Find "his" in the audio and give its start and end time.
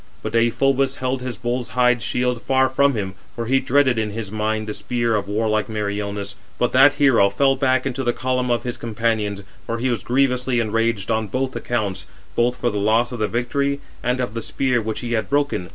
1.21-1.37, 4.09-4.31, 8.63-8.77